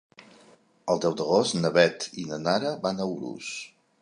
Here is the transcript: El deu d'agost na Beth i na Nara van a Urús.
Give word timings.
El 0.93 1.03
deu 1.03 1.13
d'agost 1.19 1.57
na 1.59 1.71
Beth 1.77 2.09
i 2.23 2.27
na 2.31 2.43
Nara 2.49 2.73
van 2.89 3.05
a 3.05 3.09
Urús. 3.15 3.57